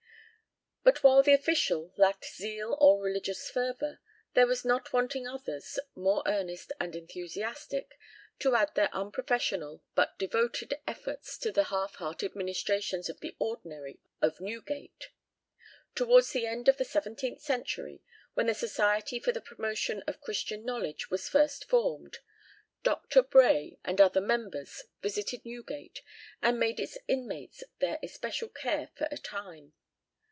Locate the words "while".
1.03-1.21